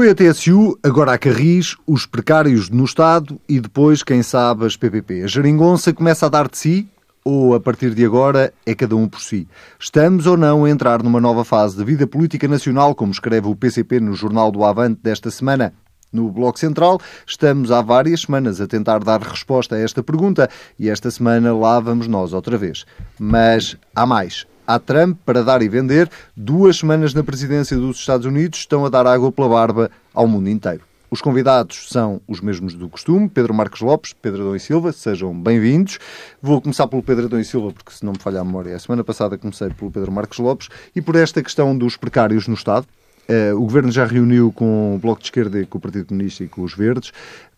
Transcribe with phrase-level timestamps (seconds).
[0.00, 4.74] Foi a TSU, agora a Carris, os precários no Estado e depois, quem sabe, as
[4.74, 5.24] PPP.
[5.24, 6.88] A geringonça começa a dar de si
[7.22, 9.46] ou, a partir de agora, é cada um por si?
[9.78, 13.54] Estamos ou não a entrar numa nova fase da vida política nacional, como escreve o
[13.54, 15.74] PCP no Jornal do Avante desta semana?
[16.10, 20.88] No Bloco Central, estamos há várias semanas a tentar dar resposta a esta pergunta e
[20.88, 22.86] esta semana lá vamos nós outra vez.
[23.18, 26.08] Mas há mais há Trump para dar e vender.
[26.36, 30.48] Duas semanas na presidência dos Estados Unidos estão a dar água pela barba ao mundo
[30.48, 30.82] inteiro.
[31.10, 35.34] Os convidados são os mesmos do costume, Pedro Marcos Lopes, Pedro Adão e Silva, sejam
[35.34, 35.98] bem-vindos.
[36.40, 38.78] Vou começar pelo Pedro Adão e Silva, porque se não me falha a memória, a
[38.78, 42.86] semana passada comecei pelo Pedro Marcos Lopes, e por esta questão dos precários no Estado.
[43.28, 46.48] Uh, o Governo já reuniu com o Bloco de Esquerda com o Partido Comunista e
[46.48, 47.12] com os Verdes,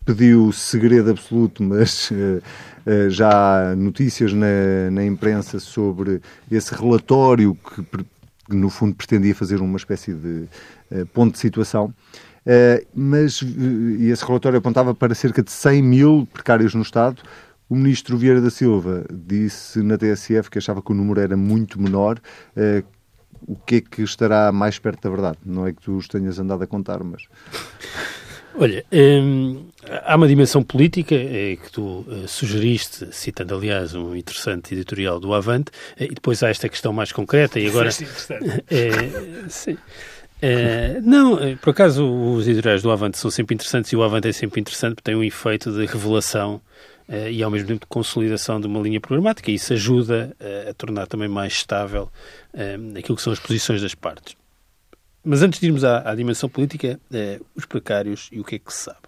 [0.04, 2.14] pediu segredo absoluto, mas uh,
[2.86, 3.30] uh, já
[3.70, 9.76] há notícias na, na, imprensa sobre esse relatório que, que, no fundo, pretendia fazer uma
[9.76, 10.48] espécie de
[10.90, 11.94] uh, ponto de situação.
[12.92, 13.40] mas
[14.00, 17.22] esse relatório apontava para cerca de 100 mil precários no Estado.
[17.68, 21.80] O ministro Vieira da Silva disse na TSF que achava que o número era muito
[21.80, 22.20] menor.
[23.46, 25.38] o que é que estará mais perto da verdade?
[25.46, 27.22] Não é que tu os tenhas andado a contar, mas.
[28.54, 29.66] Olha, hum,
[30.04, 35.32] há uma dimensão política é, que tu uh, sugeriste, citando aliás um interessante editorial do
[35.32, 37.88] Avante, uh, e depois há esta questão mais concreta e agora...
[37.88, 39.76] é, sim.
[40.40, 44.32] É, não, por acaso os editoriais do Avante são sempre interessantes e o Avante é
[44.32, 46.60] sempre interessante porque tem um efeito de revelação
[47.30, 50.34] e ao mesmo tempo de consolidação de uma linha programática e isso ajuda
[50.68, 52.10] a tornar também mais estável
[52.96, 54.34] aquilo que são as posições das partes.
[55.24, 58.58] Mas antes de irmos à, à dimensão política, eh, os precários e o que é
[58.58, 58.98] que se sabe.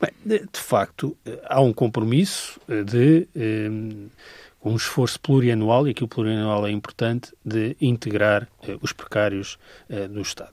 [0.00, 3.26] Bem, de, facto, eh, há um compromisso eh, de
[4.62, 8.46] um esforço plurianual, e aqui o plurianual é importante, de integrar
[8.82, 9.56] os precários
[10.10, 10.52] no Estado.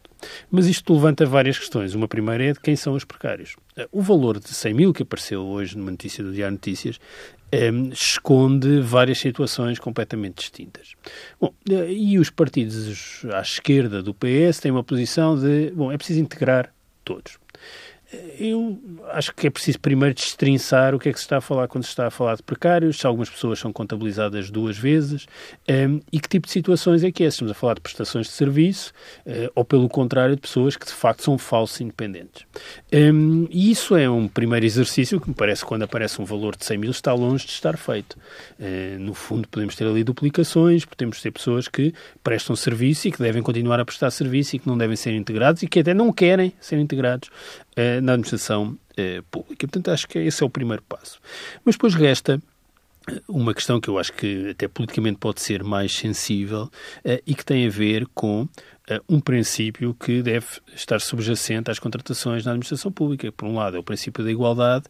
[0.50, 1.96] Mas isto levanta várias questões.
[1.96, 3.56] Uma primeira é de quem são os precários.
[3.92, 7.00] O valor de 100 mil que apareceu hoje numa notícia do Diário Notícias
[7.54, 10.94] um, esconde várias situações completamente distintas.
[11.40, 11.54] Bom,
[11.88, 16.74] e os partidos à esquerda do PS têm uma posição de, bom, é preciso integrar
[17.04, 17.38] todos.
[18.40, 18.80] Eu
[19.12, 21.84] acho que é preciso primeiro destrinçar o que é que se está a falar quando
[21.84, 25.26] se está a falar de precários, se algumas pessoas são contabilizadas duas vezes
[25.70, 27.28] um, e que tipo de situações é que é.
[27.28, 28.94] Estamos a falar de prestações de serviço
[29.26, 32.46] uh, ou, pelo contrário, de pessoas que de facto são falsos independentes.
[32.94, 36.56] Um, e isso é um primeiro exercício que me parece que quando aparece um valor
[36.56, 38.18] de 100 mil está longe de estar feito.
[38.60, 41.94] Uh, no fundo, podemos ter ali duplicações, podemos ter pessoas que
[42.24, 45.64] prestam serviço e que devem continuar a prestar serviço e que não devem ser integrados
[45.64, 47.30] e que até não querem ser integrados
[47.78, 49.68] uh, na administração uh, pública.
[49.68, 51.20] Portanto, acho que esse é o primeiro passo.
[51.64, 52.42] Mas depois resta
[53.08, 56.70] eh, uma questão que eu acho que até politicamente pode ser mais sensível
[57.26, 58.48] e que tem a ver com
[59.10, 63.32] um princípio que deve estar subjacente às contratações na administração pública.
[63.32, 64.86] Por um lado é o princípio da igualdade,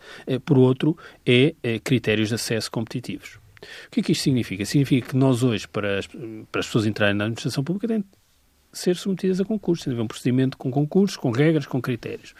[0.46, 1.53] por outro é
[1.84, 3.40] critérios de acesso competitivos.
[3.88, 4.66] O que é que isto significa?
[4.66, 8.03] Significa que nós hoje, para as, para as pessoas entrarem na administração pública, têm
[8.78, 9.84] ser submetidas a concursos.
[9.84, 12.34] Tem de haver um procedimento com concursos, com regras, com critérios.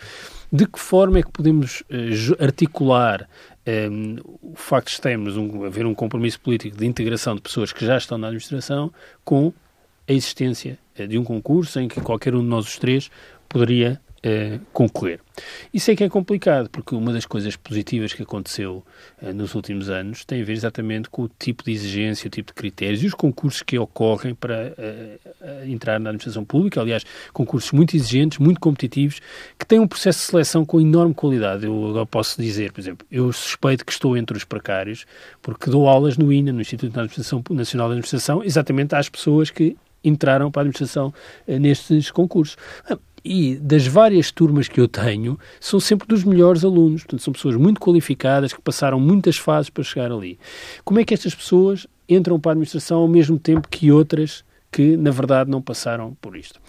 [0.52, 3.28] De que forma é que podemos uh, articular
[3.66, 7.74] um, ehm, o facto de termos um, haver um compromisso político de integração de pessoas
[7.74, 8.92] que já estão na administração
[9.24, 9.52] com
[10.08, 13.10] a existência uh, de um concurso em que qualquer um de nós os três
[13.50, 15.20] poderia uh, concorrer.
[15.74, 18.84] Isso é que é complicado, porque uma das coisas positivas que aconteceu
[19.22, 22.52] uh, nos últimos anos tem a ver exatamente com o tipo de exigência, o tipo
[22.52, 26.82] de critérios e os concursos que ocorrem para uh, entrar na administração pública.
[26.82, 29.22] Aliás, concursos muito exigentes, muito competitivos,
[29.60, 31.66] que têm um processo de seleção com enorme qualidade.
[31.66, 35.06] Eu agora posso dizer, por exemplo, eu suspeito que estou entre os precários
[35.42, 36.96] porque dou aulas no INA, no Instituto
[37.54, 41.14] Nacional de Administração, exatamente às pessoas que entraram para a administração
[41.48, 42.56] nestes concursos.
[43.28, 47.02] E das várias turmas que eu tenho, são sempre dos melhores alunos.
[47.02, 50.38] Portanto, são pessoas muito qualificadas que passaram muitas fases para chegar ali.
[50.84, 54.96] Como é que estas pessoas entram para a administração ao mesmo tempo que outras que,
[54.96, 56.62] na verdade, não passaram por isto?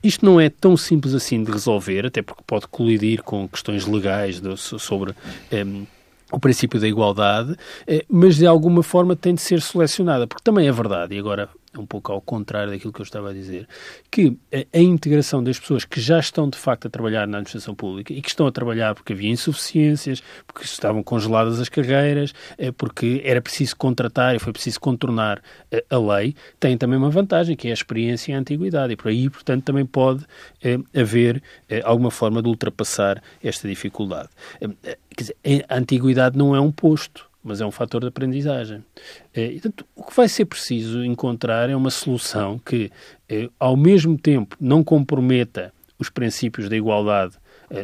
[0.00, 4.40] Isto não é tão simples assim de resolver, até porque pode colidir com questões legais
[4.40, 5.12] de, sobre.
[5.52, 5.86] Um,
[6.30, 7.56] o princípio da igualdade,
[7.86, 11.48] eh, mas de alguma forma tem de ser selecionada, porque também é verdade, e agora
[11.80, 13.68] um pouco ao contrário daquilo que eu estava a dizer,
[14.10, 17.74] que a, a, integração das pessoas que já estão de facto a trabalhar na administração
[17.74, 22.70] pública e que estão a trabalhar porque havia insuficiências, porque estavam congeladas as carreiras, é,
[22.70, 25.42] porque era preciso contratar e foi preciso contornar
[25.72, 28.92] a, a, lei, tem também uma vantagem, que é a experiência e a antiguidade.
[28.92, 30.24] E por aí, portanto, também pode
[30.62, 34.28] é, haver é, alguma forma de ultrapassar esta dificuldade.
[34.60, 35.36] quer dizer,
[35.68, 38.84] a antiguidade não é um posto mas é um fator de aprendizagem.
[39.32, 42.90] É, portanto, o que vai ser preciso encontrar é uma solução que,
[43.28, 47.34] é, ao mesmo tempo, não comprometa os princípios da igualdade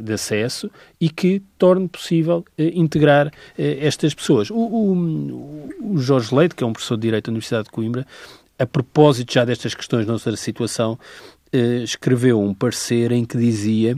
[0.02, 0.70] de acesso
[1.00, 4.48] e que torne possível integrar estas pessoas.
[4.48, 8.06] O, o, o Jorge Leite, que é um professor de Direito da Universidade de Coimbra,
[8.58, 10.96] a propósito já destas questões da nossa situação,
[11.82, 13.96] escreveu um parecer em que dizia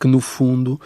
[0.00, 0.80] que, no fundo,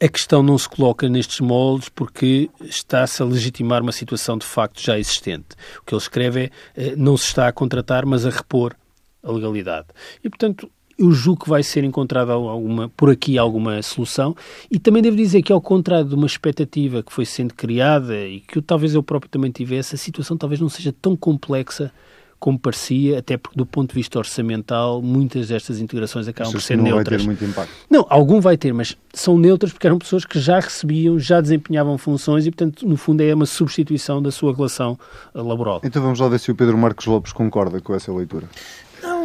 [0.00, 4.80] a questão não se coloca nestes moldes porque está-se a legitimar uma situação de facto
[4.80, 5.56] já existente.
[5.80, 8.74] O que ele escreve é não se está a contratar, mas a repor
[9.22, 9.86] a legalidade.
[10.22, 14.36] E, portanto, eu julgo que vai ser encontrada alguma, por aqui alguma solução
[14.70, 18.40] e também devo dizer que ao contrário de uma expectativa que foi sendo criada e
[18.40, 21.92] que eu, talvez eu próprio também tivesse, a situação talvez não seja tão complexa
[22.38, 26.76] como parecia, até porque do ponto de vista orçamental, muitas destas integrações acabam por ser
[26.76, 27.22] não neutras.
[27.22, 27.72] Não vai ter muito impacto.
[27.90, 31.96] Não, algum vai ter, mas são neutras porque eram pessoas que já recebiam, já desempenhavam
[31.96, 34.98] funções e, portanto, no fundo é uma substituição da sua relação
[35.34, 35.80] laboral.
[35.84, 38.46] Então vamos lá ver se o Pedro Marcos Lopes concorda com essa leitura.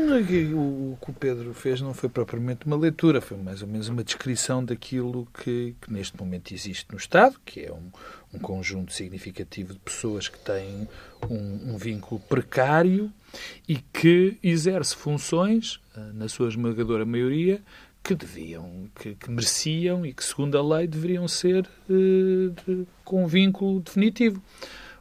[0.09, 0.21] É
[0.55, 4.03] o, que o Pedro fez não foi propriamente uma leitura, foi mais ou menos uma
[4.03, 7.91] descrição daquilo que, que neste momento existe no Estado, que é um,
[8.33, 10.87] um conjunto significativo de pessoas que têm
[11.29, 13.11] um, um vínculo precário
[13.67, 17.61] e que exerce funções, eh, na sua esmagadora maioria,
[18.03, 23.23] que deviam, que, que, mereciam e que, segundo a lei, deveriam ser uh, de, com
[23.23, 24.41] um vínculo definitivo.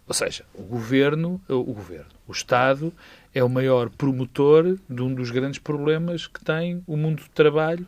[0.06, 2.92] Ou seja, o governo, o governo, o Estado
[3.38, 7.86] é o maior promotor de um dos grandes problemas que tem o mundo do trabalho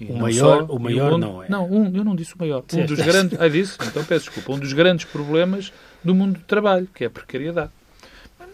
[0.00, 1.48] o maior, só, o maior não é.
[1.48, 2.62] Não, um, eu não disse o maior.
[2.72, 3.40] Um dos grandes.
[3.40, 3.76] Ah, disse?
[3.84, 4.52] Então peço desculpa.
[4.52, 5.72] Um dos grandes problemas
[6.04, 7.72] do mundo do trabalho, que é a precariedade.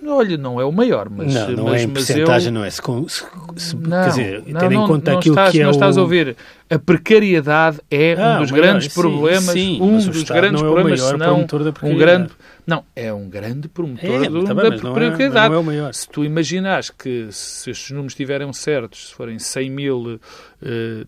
[0.07, 1.33] Olha, não é o maior, mas...
[1.33, 2.53] Não, não mas, é em porcentagem, eu...
[2.53, 2.71] não é.
[2.71, 3.25] Se, se,
[3.57, 5.71] se, não, quer dizer, não, tendo não, em conta não aquilo estás, que é não
[5.71, 5.73] o...
[5.73, 6.37] estás a ouvir.
[6.71, 10.73] A precariedade é ah, um dos maior, grandes sim, problemas, sim, um dos grandes não
[10.73, 12.31] problemas, é o maior senão um grande...
[12.67, 15.53] Não, é um grande promotor é, do, tá da precariedade.
[15.53, 15.93] Não é, não é o.
[15.93, 20.21] Se tu imaginares que se estes números estiverem certos, se forem 100 mil uh,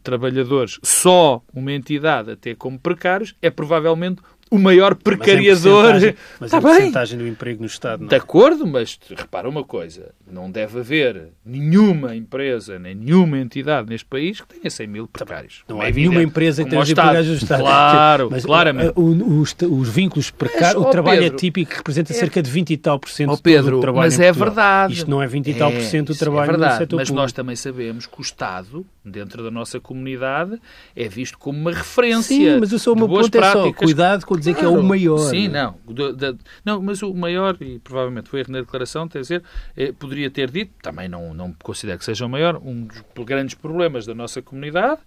[0.03, 4.21] trabalhadores, só uma entidade a ter como precários, é provavelmente
[4.51, 5.95] o maior precariador.
[6.39, 8.01] Mas é a porcentagem do emprego no Estado.
[8.01, 8.09] Não.
[8.09, 14.07] De acordo, mas repara uma coisa: não deve haver nenhuma empresa, nem nenhuma entidade neste
[14.07, 15.65] país que tenha 100 mil precários.
[15.69, 17.61] Não há é nenhuma empresa que tenha empregados no Estado.
[17.61, 18.93] Claro, mas, claramente.
[18.97, 22.77] Uh, os, os, vínculos precários, o trabalho Pedro, atípico representa é, cerca de 20 e
[22.77, 24.07] tal por cento oh Pedro, do trabalho.
[24.07, 24.95] Mas é verdade.
[24.95, 27.09] Isto não é 20 e tal por cento do é, trabalho é verdade, setor Mas
[27.09, 27.23] público.
[27.23, 30.61] nós também sabemos que o Estado, dentro da nossa comunidade,
[30.95, 32.37] é visto como uma referência.
[32.37, 33.65] Sim, mas o seu meu ponto práticas.
[33.65, 34.69] é só cuidado com dizer claro.
[34.69, 35.19] que é o maior.
[35.19, 35.77] Sim, não.
[35.87, 39.43] De, de, não, mas o maior, e provavelmente foi erro na declaração, quer dizer,
[39.77, 43.55] eh, poderia ter dito, também não, não considero que seja o maior, um dos grandes
[43.55, 45.00] problemas da nossa comunidade,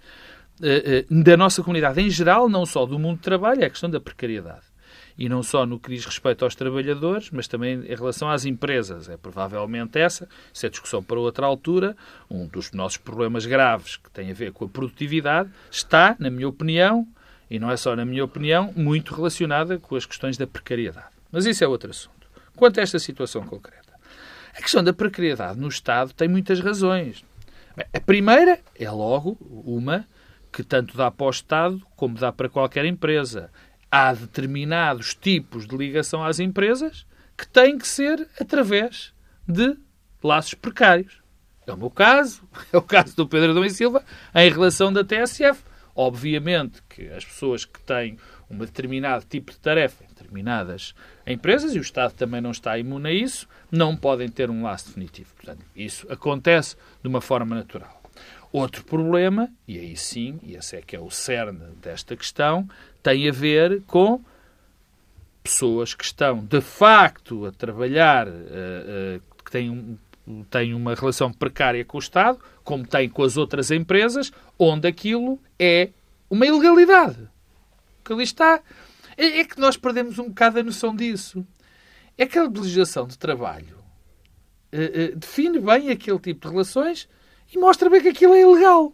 [0.62, 3.70] eh, eh, da nossa comunidade em geral, não só do mundo do trabalho, é a
[3.70, 4.68] questão da precariedade.
[5.18, 9.10] E não só no que diz respeito aos trabalhadores, mas também em relação às empresas.
[9.10, 11.96] É provavelmente essa, se é discussão para outra altura,
[12.30, 16.48] um dos nossos problemas graves que tem a ver com a produtividade está, na minha
[16.48, 17.06] opinião,
[17.50, 21.08] e não é só na minha opinião, muito relacionada com as questões da precariedade.
[21.32, 22.28] Mas isso é outro assunto.
[22.56, 23.94] Quanto a esta situação concreta,
[24.54, 27.24] a questão da precariedade no Estado tem muitas razões.
[27.94, 30.06] A primeira é logo uma
[30.52, 33.50] que tanto dá para o Estado como dá para qualquer empresa.
[33.92, 37.06] Há determinados tipos de ligação às empresas
[37.38, 39.14] que têm que ser através
[39.48, 39.78] de
[40.22, 41.22] laços precários.
[41.66, 42.42] É o meu caso,
[42.74, 44.04] é o caso do Pedro e Silva,
[44.36, 45.64] em relação da TSF.
[45.96, 48.18] Obviamente que as pessoas que têm
[48.50, 50.94] um determinado tipo de tarefa determinadas
[51.26, 54.88] empresas, e o Estado também não está imune a isso, não podem ter um laço
[54.88, 55.34] definitivo.
[55.36, 58.02] Portanto, isso acontece de uma forma natural.
[58.52, 62.68] Outro problema, e aí sim, e esse é que é o cerne desta questão,
[63.04, 64.24] tem a ver com
[65.44, 69.98] pessoas que estão de facto a trabalhar, uh, uh, que têm
[70.50, 72.38] tem uma relação precária com o Estado,
[72.70, 75.90] como tem com as outras empresas, onde aquilo é
[76.30, 77.20] uma ilegalidade.
[78.00, 78.62] O que ali está
[79.18, 81.44] é, é que nós perdemos um bocado a noção disso.
[82.16, 83.76] É que a legislação de trabalho
[84.72, 87.10] uh, uh, define bem aquele tipo de relações
[87.52, 88.94] e mostra bem que aquilo é ilegal.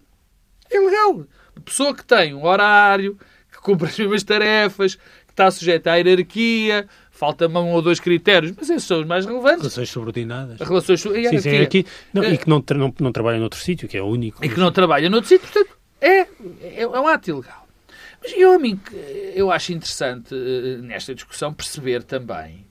[0.72, 1.26] É ilegal.
[1.66, 3.20] Pessoa que tem um horário,
[3.52, 8.52] que cumpre as mesmas tarefas, que está sujeita à hierarquia, Falta-me um ou dois critérios,
[8.58, 9.60] mas esses são os mais relevantes.
[9.60, 10.60] Relações subordinadas.
[10.60, 14.02] Relações sim, sim, aqui, não, E que não, não, não trabalha noutro sítio, que é
[14.02, 14.44] o único.
[14.44, 17.66] E que não trabalha noutro sítio, portanto, é, é, é um ato ilegal.
[18.22, 18.78] Mas eu, a mim,
[19.34, 22.68] eu acho interessante uh, nesta discussão perceber também,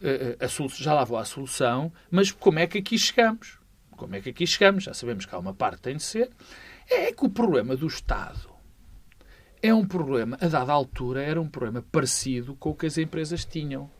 [0.00, 3.58] uh, a solução, já lá vou à solução, mas como é que aqui chegamos?
[3.96, 4.84] Como é que aqui chegamos?
[4.84, 6.30] Já sabemos que há uma parte que tem de ser.
[6.88, 8.55] É que o problema do Estado
[9.62, 13.44] é um problema, a dada altura, era um problema parecido com o que as empresas
[13.44, 13.90] tinham.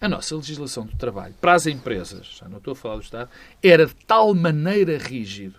[0.00, 3.30] A nossa legislação do trabalho para as empresas, já não estou a falar do Estado,
[3.62, 5.58] era de tal maneira rígido,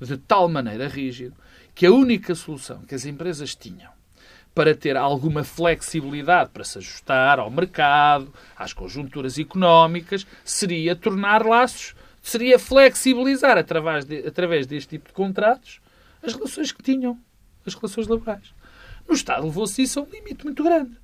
[0.00, 1.34] de tal maneira rígido,
[1.74, 3.90] que a única solução que as empresas tinham
[4.54, 11.94] para ter alguma flexibilidade para se ajustar ao mercado, às conjunturas económicas, seria tornar laços,
[12.20, 15.80] seria flexibilizar através, de, através deste tipo de contratos
[16.22, 17.18] as relações que tinham,
[17.66, 18.54] as relações laborais.
[19.08, 20.96] No Estado levou-se isso a um limite muito grande.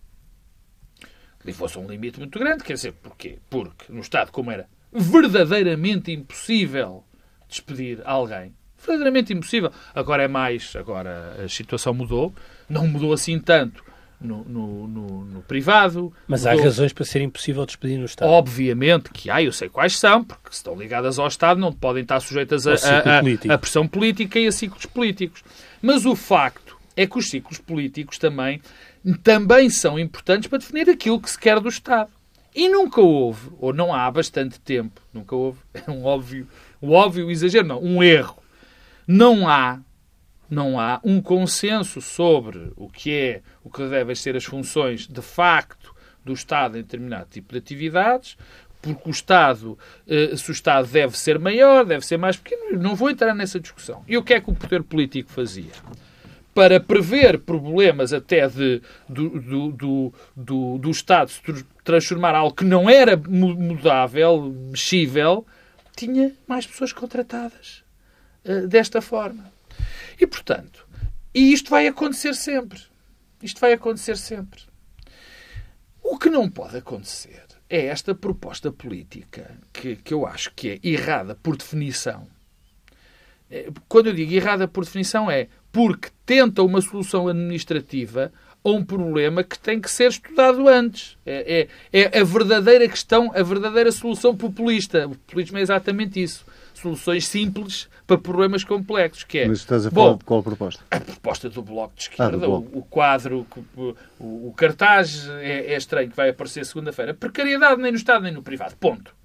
[1.44, 3.38] Levou-se a um limite muito grande, quer dizer, porquê?
[3.48, 7.04] Porque no Estado, como era verdadeiramente impossível
[7.48, 12.34] despedir alguém, verdadeiramente impossível, agora é mais, agora a situação mudou,
[12.68, 13.82] não mudou assim tanto
[14.20, 16.12] no, no, no, no privado.
[16.26, 18.28] Mas há razões para ser impossível despedir no Estado.
[18.30, 22.02] Obviamente que há, eu sei quais são, porque se estão ligadas ao Estado não podem
[22.02, 25.42] estar sujeitas a, a, a, a pressão política e a ciclos políticos.
[25.80, 28.60] Mas o facto é que os ciclos políticos também,
[29.22, 32.10] também são importantes para definir aquilo que se quer do Estado.
[32.52, 36.48] E nunca houve, ou não há bastante tempo, nunca houve, é um óbvio,
[36.82, 38.42] um óbvio exagero, não, um erro.
[39.06, 39.78] Não há,
[40.50, 45.22] não há um consenso sobre o que é, o que devem ser as funções de
[45.22, 48.36] facto do Estado em determinado tipo de atividades,
[48.82, 49.78] porque o Estado,
[50.08, 53.60] eh, se o Estado deve ser maior, deve ser mais pequeno, não vou entrar nessa
[53.60, 54.02] discussão.
[54.08, 55.72] E o que é que o poder político fazia?
[56.58, 61.40] Para prever problemas até de, do, do, do, do, do Estado se
[61.84, 65.46] transformar algo que não era mudável, mexível,
[65.94, 67.84] tinha mais pessoas contratadas
[68.44, 69.52] uh, desta forma.
[70.20, 70.84] E, portanto,
[71.32, 72.82] e isto vai acontecer sempre.
[73.40, 74.62] Isto vai acontecer sempre.
[76.02, 80.80] O que não pode acontecer é esta proposta política que, que eu acho que é
[80.82, 82.26] errada por definição.
[83.88, 88.32] Quando eu digo errada por definição, é porque tenta uma solução administrativa
[88.64, 91.16] a um problema que tem que ser estudado antes.
[91.24, 95.06] É, é, é, a verdadeira questão, a verdadeira solução populista.
[95.06, 96.44] O populismo é exatamente isso.
[96.74, 99.24] Soluções simples para problemas complexos.
[99.24, 100.82] Que é, Mas estás a falar bom, de qual proposta?
[100.90, 105.72] A proposta do Bloco de Esquerda, ah, o, o, quadro, o, o, o cartaz é,
[105.72, 107.14] é, estranho que vai aparecer segunda-feira.
[107.14, 108.76] Precariedade nem no Estado nem no privado.
[108.76, 109.17] Ponto.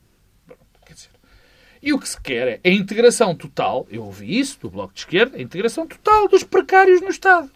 [1.86, 5.02] E o que se quer é a integração total, eu ouvi isso do Bloco de
[5.02, 7.52] Esquerda, a integração total dos precários no Estado.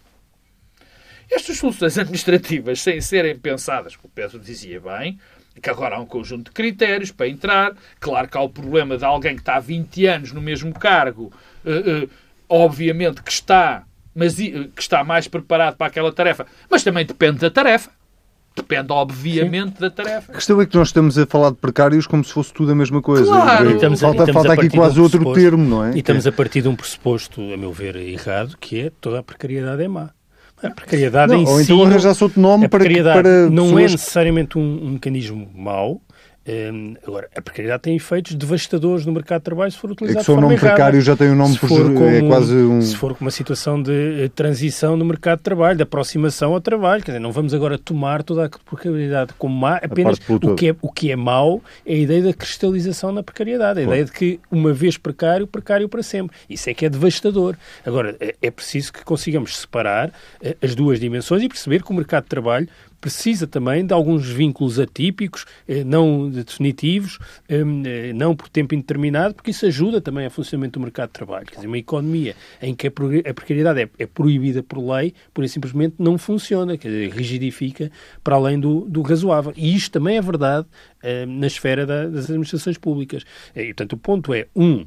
[1.30, 5.18] Estas soluções administrativas, sem serem pensadas, como o Pedro dizia bem,
[5.62, 7.74] que agora há um conjunto de critérios para entrar.
[7.98, 11.32] Claro que há o problema de alguém que está há 20 anos no mesmo cargo,
[11.64, 12.10] uh, uh,
[12.50, 17.38] obviamente que está, mas, uh, que está mais preparado para aquela tarefa, mas também depende
[17.38, 17.90] da tarefa.
[18.58, 19.80] Depende, obviamente, Sim.
[19.80, 20.32] da tarefa.
[20.32, 22.74] A questão é que nós estamos a falar de precários como se fosse tudo a
[22.74, 23.24] mesma coisa.
[23.24, 23.70] Claro.
[23.70, 25.94] Estamos, falta estamos falta aqui quase um outro termo, não é?
[25.94, 29.22] E estamos a partir de um pressuposto, a meu ver, errado, que é toda a
[29.22, 30.10] precariedade é má.
[30.62, 31.72] A precariedade não, em ou si...
[31.72, 33.82] Ou então arranjar-se outro nome para, para não pessoas...
[33.82, 36.02] é necessariamente um, um mecanismo mau,
[36.48, 40.22] um, agora, a precariedade tem efeitos devastadores no mercado de trabalho se for utilizado é
[40.22, 40.74] que só o nome errada.
[40.74, 42.80] precário já tem um nome se for como, é quase um...
[42.80, 46.60] Se for com uma situação de eh, transição no mercado de trabalho, de aproximação ao
[46.60, 50.70] trabalho, quer dizer, não vamos agora tomar toda a precariedade como má, apenas o que,
[50.70, 54.12] é, o que é mau é a ideia da cristalização na precariedade, a ideia de
[54.12, 56.34] que uma vez precário, precário para sempre.
[56.48, 57.56] Isso é que é devastador.
[57.84, 60.10] Agora, é, é preciso que consigamos separar
[60.42, 62.68] eh, as duas dimensões e perceber que o mercado de trabalho
[63.00, 69.34] precisa também de alguns vínculos atípicos, eh, não definitivos, ehm, eh, não por tempo indeterminado,
[69.34, 71.46] porque isso ajuda também ao funcionamento do mercado de trabalho.
[71.46, 75.48] Quer dizer, uma economia em que a precariedade é, é proibida por lei, por e
[75.48, 77.90] simplesmente não funciona, quer dizer, rigidifica
[78.22, 79.52] para além do, do razoável.
[79.56, 80.66] E isto também é verdade
[81.02, 83.24] ehm, na esfera das administrações públicas.
[83.54, 84.84] E, portanto, o ponto é, um,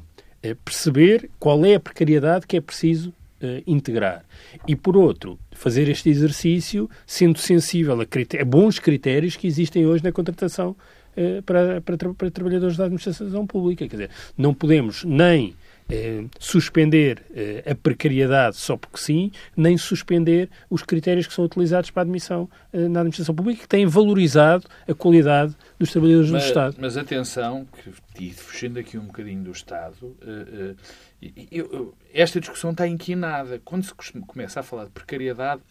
[0.64, 3.12] perceber qual é a precariedade que é preciso
[3.42, 4.24] uh, integrar.
[4.66, 8.04] E, por outro, fazer este exercício sendo sensível a,
[8.40, 10.76] a bons critérios que existem hoje na contratação
[11.16, 13.86] uh, para, para, tra para, trabalhadores da administração pública.
[13.88, 15.54] Quer dizer, não podemos nem
[15.88, 21.90] eh, suspender eh, a precariedade só porque sim, nem suspender os critérios que são utilizados
[21.90, 26.42] para a admissão eh, na administração pública, que têm valorizado a qualidade dos trabalhadores mas,
[26.42, 26.76] do Estado.
[26.78, 30.74] Mas atenção, que, e fugindo aqui um bocadinho do Estado, eh,
[31.22, 33.60] eh, eu, esta discussão está inquinada.
[33.64, 33.94] Quando se
[34.26, 35.62] começa a falar de precariedade,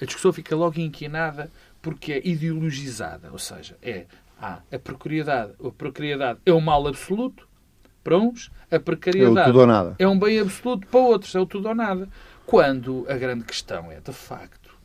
[0.00, 1.50] a discussão fica logo inquinada
[1.82, 3.30] porque é ideologizada.
[3.30, 4.06] Ou seja, é
[4.40, 7.46] ah, a precariedade, a precariedade é um mal absoluto
[8.04, 9.58] para uns, a precariedade
[9.98, 12.08] é, é um bem absoluto para outros, é o tudo ou nada.
[12.44, 14.76] Quando a grande questão é, de facto,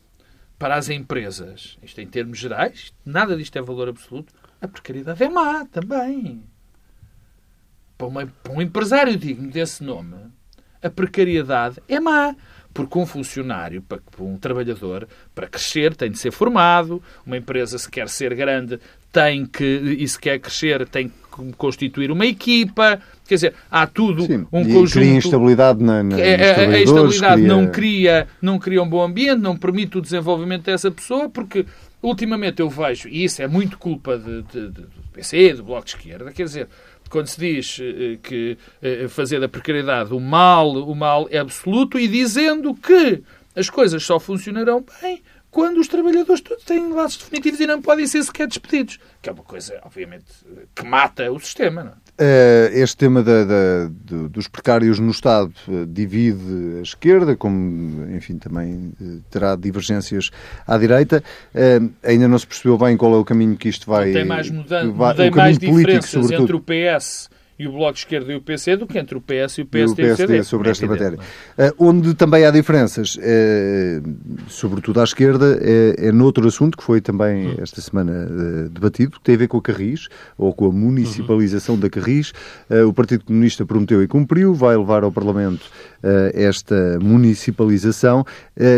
[0.57, 5.29] para as empresas, isto em termos gerais, nada disto é valor absoluto, a precariedade é
[5.29, 6.43] má também.
[7.97, 10.15] Para, uma, para um empresário digno desse nome,
[10.81, 12.35] a precariedade é má.
[12.71, 17.01] Porque um funcionário, para um trabalhador, para crescer, tem de ser formado.
[17.25, 18.79] Uma empresa, se quer ser grande,
[19.11, 24.23] tem que, e se quer crescer, tem que constituir uma equipa, quer dizer, há tudo
[24.23, 24.91] Sim, um e conjunto...
[24.91, 28.83] Cria instabilidade na, na, É, nos a- a trabalhadores, estabilidade cria- não, cria, não cria
[28.83, 31.65] um bom ambiente, não permite o desenvolvimento dessa pessoa, porque
[32.03, 35.85] ultimamente eu vejo, e isso é muito culpa de, de- de- do PC, do Bloco
[35.85, 36.67] de Esquerda, quer dizer,
[37.09, 41.97] quando se diz eh, que eh, fazer da precariedade o mal, o mal é absoluto,
[41.97, 43.23] e dizendo que
[43.55, 48.05] as coisas só funcionarão bem quando os trabalhadores todos têm laços definitivos e não podem
[48.07, 48.99] ser sequer despedidos.
[49.21, 50.25] Que é uma coisa, obviamente,
[50.75, 51.83] que mata o sistema.
[51.83, 51.95] Não é?
[52.21, 58.13] Eh, Este tema da- da- do- dos precários no Estado eh, divide a esquerda, como,
[58.15, 60.29] enfim, também eh, terá divergências
[60.67, 61.23] à direita.
[62.03, 64.11] Ainda não se percebeu bem qual é o caminho que isto vai...
[64.11, 66.43] tem mais, mudan vai- tem mais político, sobretudo.
[66.43, 67.29] entre o PS
[67.59, 69.65] e o Bloco de Esquerda e o PC do que entre o PS e o
[69.65, 71.25] PSD, e o PSD sobre É esta evidente, matéria.
[71.57, 74.01] Eh, onde também há diferenças, eh,
[74.47, 77.55] sobretudo à esquerda, é, é noutro assunto que foi também Hum.
[77.61, 81.77] esta semana eh, debatido, que tem a ver com a Carris, ou com a municipalização
[81.77, 82.31] da Carris.
[82.87, 85.65] O Partido Comunista prometeu e cumpriu, vai levar ao Parlamento
[86.33, 88.25] esta municipalização,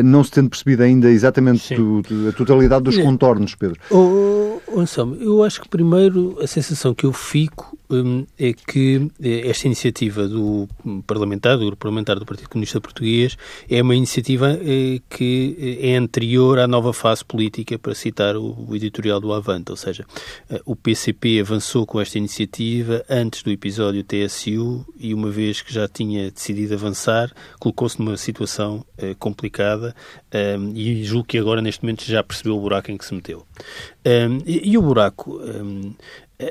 [0.03, 3.03] não se tendo percebido ainda exatamente tu- tu- a totalidade dos É.
[3.03, 3.79] contornos, Pedro.
[3.89, 8.70] Oh, oh, Anselmo, eu acho que primeiro a sensação que eu fico hum, é que
[9.21, 10.67] eh, esta iniciativa do
[11.05, 13.37] parlamentar, do grupo parlamentar do Partido Comunista Português,
[13.69, 18.75] é uma iniciativa eh, que eh, é anterior à nova fase política, para citar o,
[18.75, 20.05] editorial do Avante, ou seja,
[20.65, 25.87] o PCP avançou com esta iniciativa antes do episódio TSU e uma vez que já
[25.87, 28.85] tinha decidido avançar, colocou-se numa situação
[29.19, 29.95] complicada
[30.73, 33.45] e julgo que agora neste momento já percebeu o buraco em que se meteu.
[34.45, 35.39] E, o buraco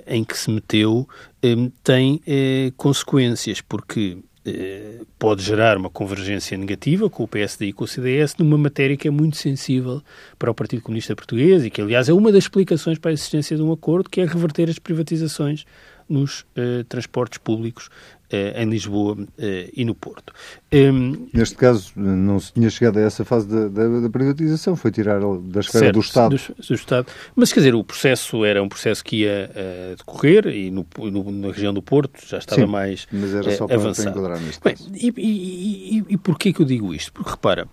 [0.06, 1.08] em que se meteu
[1.42, 7.72] um, tem eh, consequências, porque eh, pode gerar uma convergência negativa com o PSD e
[7.72, 10.02] com o CDS numa matéria que é muito sensível
[10.38, 13.56] para o Partido Comunista Português e que, aliás, é uma das explicações para a existência
[13.56, 15.64] de um acordo, que é reverter as privatizações
[16.10, 17.88] nos eh, transportes públicos
[18.30, 20.32] eh, em Lisboa eh, e no Porto.
[20.72, 24.90] Um, Neste caso, não se tinha chegado a essa fase da, da- da privatização, foi
[24.90, 26.36] tirar da esfera Certo, do Estado.
[26.36, 27.06] do- do Estado.
[27.36, 29.50] Mas, quer dizer, o processo era um processo que ia
[29.96, 33.66] decorrer e no, no- na região do Porto já estava Sim, mais mas era só
[33.68, 34.10] para, para avançado.
[34.10, 34.90] enquadrar neste Bem, caso.
[34.94, 37.12] e, e, e, e porquê que eu digo isto?
[37.12, 37.68] Porque, repara,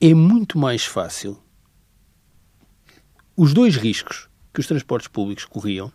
[0.00, 1.38] é muito mais fácil
[3.36, 5.92] os dois riscos que os transportes públicos corriam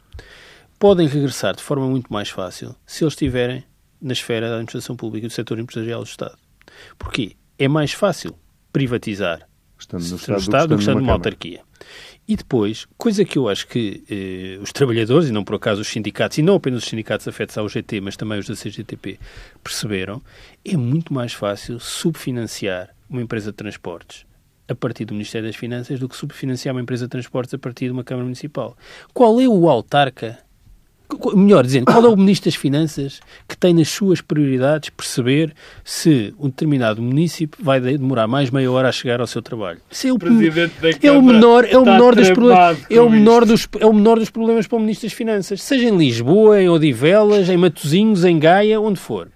[0.80, 3.64] podem regressar de forma muito mais fácil se eles estiverem
[4.02, 6.38] na esfera da administração pública e do setor empresarial do Estado.
[6.98, 7.36] Porquê?
[7.58, 8.36] É mais fácil
[8.72, 9.48] privatizar
[9.80, 11.62] Estando no Estado, Estado do que estando numa autarquia.
[12.28, 15.88] E depois, coisa que eu acho que eh, os trabalhadores, e não por acaso os
[15.88, 19.20] sindicatos, e não apenas os sindicatos afetos ao GT, mas também os da CGTP,
[19.64, 20.22] perceberam,
[20.64, 24.26] é muito mais fácil subfinanciar uma empresa de transportes
[24.68, 27.86] a partir do Ministério das Finanças do que subfinanciar uma empresa de transportes a partir
[27.86, 28.76] de uma Câmara Municipal.
[29.14, 30.40] Qual é o autarca
[31.36, 36.34] Melhor dizendo, qual é o Ministro das Finanças que tem nas suas prioridades perceber se
[36.39, 39.80] um determinado município vai de- demorar mais meia hora a chegar ao seu trabalho?
[39.91, 43.10] Isso é o, Presidente da é o menor, é o menor dos problemas, é o
[43.10, 46.62] menor dos, é o menor dos problemas para o Ministro das Finanças, seja em Lisboa,
[46.62, 49.30] em Odivelas, em Matosinhos, em Gaia, onde for.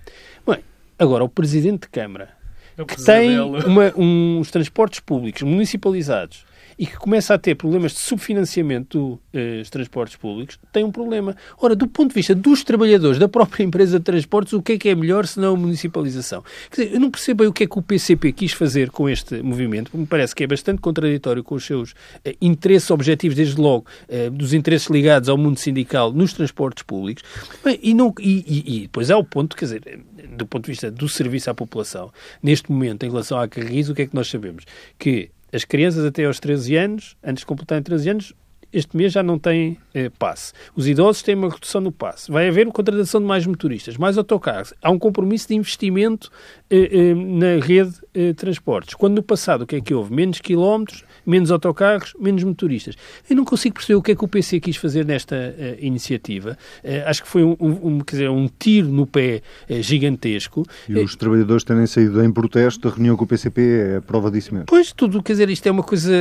[0.48, 0.58] Bem,
[0.98, 2.30] agora o Presidente de Câmara
[2.78, 6.46] É um que tem uma- uns transportes públicos municipalizados
[6.80, 11.36] e que começa a ter problemas de subfinanciamento dos transportes públicos, tem um problema.
[11.62, 14.78] Ora, do ponto de vista dos trabalhadores da própria empresa de transportes, o que é
[14.78, 16.42] que é melhor se não a municipalização?
[16.72, 19.10] Quer dizer, eu não percebo bem o que é que o PCP quis fazer com
[19.10, 23.60] este movimento, me parece que é bastante contraditório com os seus eh, interesses objetivos, desde
[23.60, 27.24] logo, eh, dos interesses ligados ao mundo sindical nos transportes públicos.
[27.64, 30.00] Bem, e, não, e, e- e depois há o ponto, quer dizer, eh,
[30.38, 32.10] do ponto de vista do serviço à população,
[32.42, 34.64] neste momento, em relação à Carris, o que é que nós sabemos?
[34.98, 38.34] Que as crianças até aos 13 anos, antes de completarem 13 anos,
[38.72, 40.54] este mês já não têm eh, passe.
[40.76, 42.32] Os idosos têm uma redução no passe.
[42.32, 44.74] Vai haver contratação de mais motoristas, mais autocarros.
[44.82, 46.32] Há um compromisso de investimento
[46.70, 48.94] eh, eh, na rede de transportes.
[48.94, 50.14] Quando no passado o que é que houve?
[50.14, 52.96] Menos quilómetros, menos autocarros, menos motoristas.
[53.30, 56.58] Eu não consigo perceber o que é que o PC quis fazer nesta eh, iniciativa.
[56.84, 60.66] Eh, acho que foi um, um- quer dizer, um tiro no pé eh, gigantesco.
[60.88, 64.30] E os trabalhadores terem saído em protesto da reunião com o PCP é a prova
[64.32, 64.66] disso mesmo.
[64.68, 66.12] Pois, tudo, quer dizer, isto é uma coisa.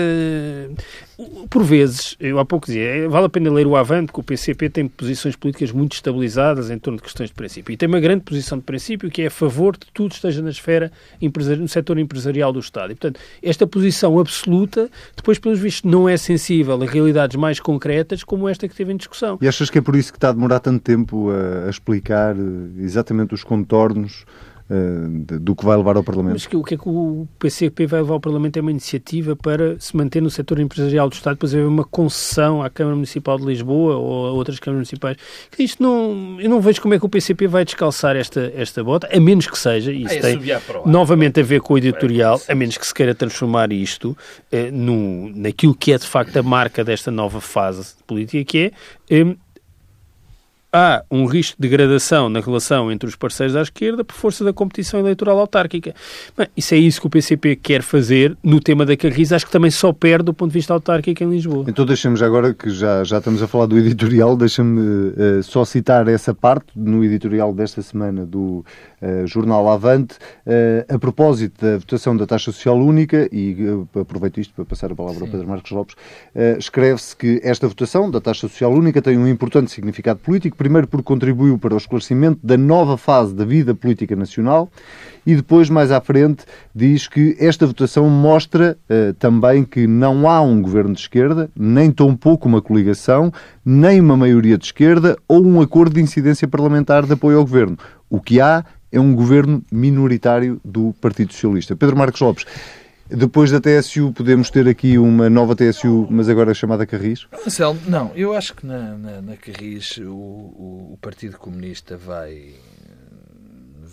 [1.50, 4.22] Por vezes, eu há pouco dizia, é, vale a pena ler o Avante, que o
[4.22, 7.72] PCP tem posições políticas muito estabilizadas em torno de questões de princípio.
[7.72, 10.40] E tem uma grande posição de princípio que é a favor de que tudo esteja
[10.40, 12.92] na esfera, no setor empresarial do Estado.
[12.92, 18.22] E, portanto, esta posição absoluta, depois, pelos vistos, não é sensível a realidades mais concretas
[18.22, 19.38] como esta que teve em discussão.
[19.40, 22.36] E achas que é por isso que está a demorar tanto tempo a, a explicar
[22.36, 24.24] eh, exatamente os contornos
[25.40, 26.34] do que vai levar ao Parlamento.
[26.34, 29.34] Mas que, o que é que o PCP vai levar ao Parlamento é uma iniciativa
[29.34, 33.38] para se manter no setor empresarial do Estado, depois haver uma concessão à Câmara Municipal
[33.38, 35.16] de Lisboa ou a outras câmaras municipais.
[35.58, 39.08] Isto não, eu não vejo como é que o PCP vai descalçar esta, esta bota,
[39.10, 40.40] a menos que seja, e isso Ah, é tem
[40.84, 44.16] novamente a ver com o editorial, a menos que se queira transformar isto
[44.52, 48.72] eh, no, naquilo que é de facto a marca desta nova fase política, que é
[49.10, 49.36] eh,
[50.72, 54.52] há um risco de degradação na relação entre os parceiros à esquerda por força da
[54.52, 55.94] competição eleitoral autárquica.
[56.36, 59.52] Bem, isso é isso que o PCP quer fazer no tema da Carris, acho que
[59.52, 61.64] também só perde do ponto de vista autárquico em Lisboa.
[61.68, 65.64] Então deixa-me já agora, que já, já estamos a falar do editorial, deixa-me eh, só
[65.64, 68.64] citar essa parte no editorial desta semana do
[69.00, 73.56] eh, jornal Avante, eh, a propósito da votação da taxa social única, e
[73.98, 75.96] aproveito isto para passar a palavra ao Pedro Marcos Lopes,
[76.58, 81.04] escreve-se que esta votação da taxa social única tem um importante significado político, primeiro porque
[81.04, 84.68] contribuiu para o esclarecimento da nova fase da vida política nacional
[85.24, 86.44] e depois, mais à frente,
[86.74, 91.90] diz que esta votação mostra eh, também que não há um governo de esquerda, nem
[91.90, 93.32] tampouco uma coligação,
[93.64, 97.78] nem uma maioria de esquerda ou um acordo de incidência parlamentar de apoio ao governo.
[98.10, 101.76] O que há é um governo minoritário do Partido Socialista.
[101.76, 102.46] Pedro Marcos Lopes,
[103.08, 107.26] depois da TSU podemos ter aqui uma nova TSU, mas agora chamada Carris?
[107.46, 112.54] Anselmo, não, eu acho que na, na, na Carris o, o, o Partido Comunista vai,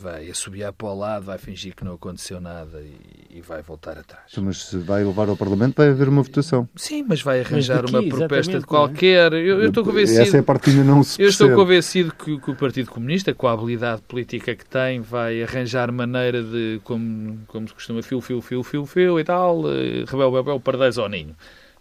[0.06, 3.98] vai assobiar para o lado, vai fingir que não aconteceu nada e, e vai voltar
[3.98, 4.24] atrás.
[4.32, 6.70] Então, Mas se vai levar ao Parlamento, vai haver uma votação.
[6.76, 9.34] Sim, mas vai arranjar daqui, uma proposta de qualquer.
[9.34, 10.22] Eu, eu estou convencido.
[10.22, 11.62] Essa é a parte que não se Eu estou percebe.
[11.65, 16.44] convencido que, que o Partido Comunista, com a habilidade política que tem, vai arranjar maneira
[16.44, 20.60] de, como, como se costuma, fio, fio, fio, fio, fio e tal, eh, rebel, bebel,
[20.60, 21.36] pardais ao ninho,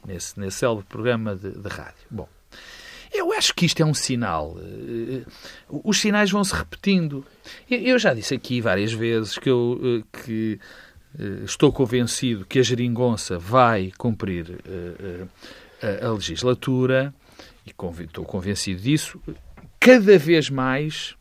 [0.06, 1.94] nesse, nesse célebre programa de, de rádio.
[2.10, 2.28] Bom,
[3.24, 4.56] eu acho que isto é um sinal.
[4.60, 5.24] eh,
[5.68, 7.24] Os sinais vão se repetindo.
[7.70, 10.60] Eu- já disse aqui várias vezes que eu eh, que
[11.18, 15.26] eh, estou convencido que a geringonça vai cumprir eh,
[15.82, 17.14] eh, a- legislatura
[17.66, 17.70] e
[18.02, 19.20] estou convencido disso
[19.80, 21.14] cada vez mais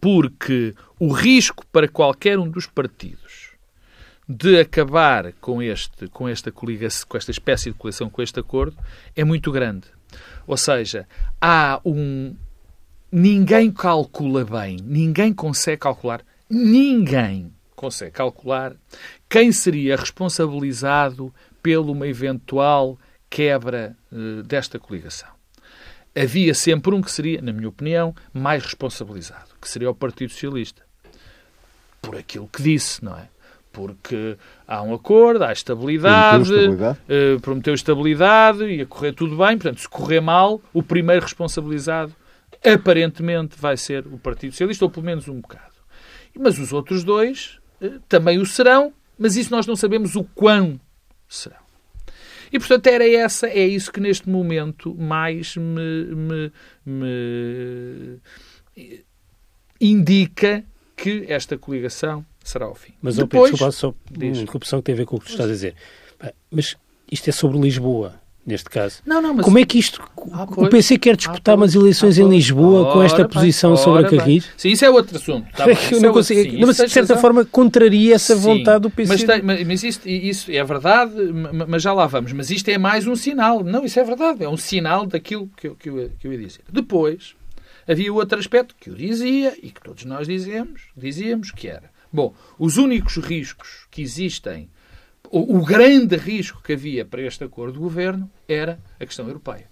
[0.00, 3.50] porque o risco para qualquer um dos partidos
[4.28, 8.76] de acabar com este com esta coligação, com esta espécie de coligação com este acordo
[9.14, 9.86] é muito grande.
[10.46, 11.06] Ou seja,
[11.40, 12.34] há um
[13.10, 18.74] ninguém calcula bem, ninguém consegue calcular, ninguém consegue calcular
[19.28, 22.98] quem seria responsabilizado pela uma eventual
[23.30, 25.28] quebra eh, desta coligação.
[26.16, 30.82] Havia sempre um que seria, na minha opinião, mais responsabilizado, que seria o Partido Socialista.
[32.00, 33.28] Por aquilo que disse, não é?
[33.74, 36.98] Porque há um acordo, há estabilidade, Prometeu estabilidade.
[37.08, 39.58] eh, prometeu estabilidade, ia correr tudo bem.
[39.58, 42.14] Portanto, se correr mal, o primeiro responsabilizado
[42.64, 45.74] aparentemente vai ser o Partido Socialista, ou pelo menos um bocado.
[46.38, 50.80] Mas os outros dois eh, também o serão, mas isso nós não sabemos o quão
[51.28, 51.62] serão.
[52.52, 56.52] E, portanto, era essa, é isso que neste momento mais me, me-
[56.86, 58.20] me
[59.80, 60.64] indica
[60.96, 62.92] que esta coligação será o fim.
[63.02, 64.36] Mas, Depois, Pedro, desculpa, só diz.
[64.36, 65.74] uma interrupção que tem a ver com o que tu estás a dizer.
[66.50, 66.76] Mas
[67.10, 68.14] isto é sobre Lisboa,
[68.46, 69.00] neste caso.
[69.06, 70.02] Não, não, mas Como é que isto...
[70.32, 70.68] Ah, o.
[70.68, 72.28] PC quer disputar Ah, umas eleições Ah, em.
[72.28, 74.16] Lisboa com esta Ora bem, posição sobre a ora.
[74.16, 74.48] Carris?
[74.56, 75.50] Sim, isso é outro assunto.
[75.52, 77.00] Tá É bem, que eu isso não é outro- consigo- sim, não, mas de certa
[77.14, 77.18] razão.
[77.20, 79.12] forma contraria essa Sim, vontade do PC.
[79.12, 82.32] Mas, tem- mas- mas isto, isso é verdade, ma- mas já lá vamos.
[82.32, 83.62] Mas isto é mais um sinal.
[83.64, 84.44] Não, isso é verdade.
[84.44, 86.62] É um sinal daquilo que eu, que eu, que eu ia dizer.
[86.72, 87.34] Depois,
[87.86, 92.34] havia outro aspecto que eu dizia e que todos nós dizemos, dizíamos que era, bom,
[92.58, 94.70] os únicos riscos que existem,
[95.30, 99.68] o, o grande risco que havia para este acordo de governo era a questão europeia.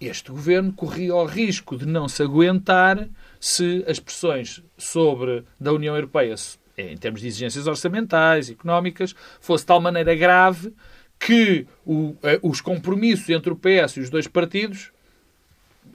[0.00, 3.08] Este governo corria o risco de não se aguentar
[3.40, 6.34] se as pressões sobre da União Europeia,
[6.76, 10.72] em termos de exigências orçamentais, económicas, fosse de tal maneira grave
[11.18, 14.90] que o- eh, os compromissos entre o PS e os dois partidos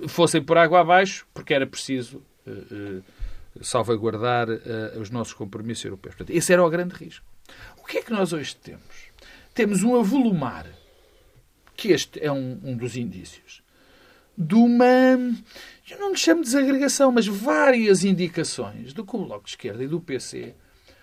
[0.08, 3.02] fossem por água abaixo, porque era preciso eh, eh,
[3.62, 6.16] salvaguardar eh, os nossos compromissos europeus.
[6.16, 7.26] Portanto, esse era o grande risco.
[7.82, 9.10] O que é que nós hoje temos?
[9.54, 10.68] Temos um avolumar,
[11.76, 13.64] que este é um, um dos indícios,
[14.38, 14.86] de uma,
[15.90, 19.84] eu não lhe chamo de desagregação, mas várias indicações do que o Bloco de Esquerda
[19.84, 20.56] e do PC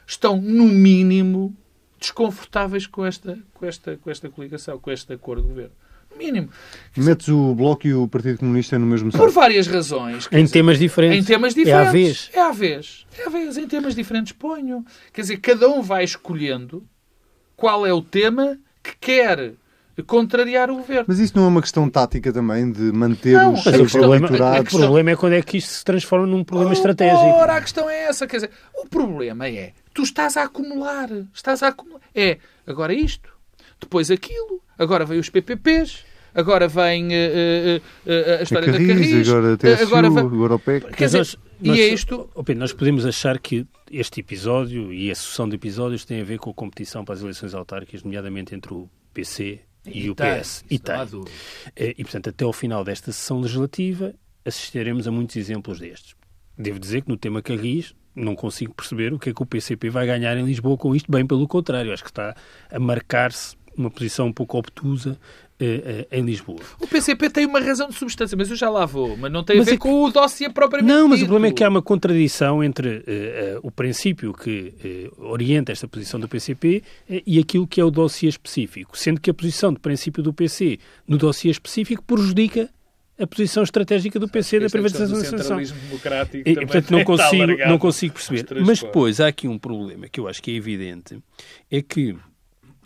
[0.07, 1.55] estão, no mínimo,
[1.99, 5.75] desconfortáveis com esta, com esta, com esta coligação, com este acordo de governo.
[6.17, 6.49] Mínimo.
[6.97, 9.31] Metes o Bloco e o Partido Comunista no mesmo Por saco.
[9.33, 10.29] várias razões.
[10.33, 11.19] Em dizer, temas diferentes.
[11.19, 11.93] em temas É à diferentes.
[11.93, 12.31] vez.
[12.33, 13.07] É à vez.
[13.19, 13.57] É à vez.
[13.59, 14.85] Em temas diferentes ponho.
[15.13, 16.85] Quer dizer, cada um vai escolhendo
[17.57, 19.53] qual é o tema que quer
[20.07, 21.05] contrariar o governo.
[21.09, 23.79] Mas isso não é uma questão tática também de manter Não, os mas Mas o
[23.79, 24.75] seus problema, eleitorados?
[24.75, 27.19] o problema é quando é que isto se transforma num problema Oh, estratégico.
[27.25, 28.27] Ora, a questão é essa.
[28.27, 31.09] Quer dizer, o problema é, tu estás a acumular.
[31.33, 32.01] Estás a acumular.
[32.15, 33.31] É, agora isto,
[33.81, 38.79] depois aquilo, agora vem os PPPs, agora vem eh, eh, eh, a história A da
[38.79, 39.29] Carris, Carris.
[39.29, 40.87] agora a eh, TSU, agora agora, vem- o PEC.
[40.97, 42.29] Quer dizer, e é isto...
[42.35, 46.25] oh Pedro, nós podemos achar que este episódio e a sucessão de episódios tem a
[46.25, 50.41] ver com a competição para as eleições autárquicas, nomeadamente entre o PC e, o tem,
[50.41, 50.65] PS.
[50.71, 50.95] E tem.
[51.77, 54.13] Eh, E, portanto, até ao final desta sessão legislativa,
[54.45, 56.15] assistiremos a muitos exemplos destes.
[56.59, 59.91] Devo dizer que no tema Carris não consigo perceber o que é que o PCP
[59.91, 61.93] vai ganhar em Lisboa com isto, bem pelo contrário.
[61.93, 62.35] Acho que está
[62.71, 65.19] a marcar-se uma posição um pouco obtusa
[65.59, 66.59] eh, eh, em Lisboa.
[66.81, 69.17] O PCP tem uma razão de substância, mas eu já lá vou.
[69.17, 71.23] Mas não tem Mas a ver é que- com o dossiê propriamente Não, mas o
[71.23, 71.29] dito.
[71.29, 76.29] problema é que há uma contradição entre eh, o princípio que orienta esta posição do
[76.29, 76.83] PCP
[77.27, 80.79] e aquilo que é o dossiê específico, sendo que a posição de princípio do PC
[81.09, 82.69] no dossiê específico prejudica
[83.19, 87.79] a posição estratégica do PC da privatização da centralismo democrático E, portanto, não consigo, não
[87.79, 88.47] consigo perceber.
[88.63, 91.19] Mas depois há aqui um problema que eu acho que é evidente,
[91.71, 92.15] é que